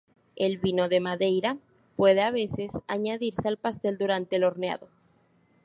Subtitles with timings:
[0.35, 1.59] El vino de Madeira
[1.95, 4.89] puede a veces añadirse al pastel durante el horneado.